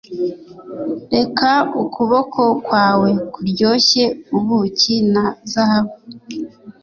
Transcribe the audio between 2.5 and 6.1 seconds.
kwawe kuryoshye ubuki na zahabu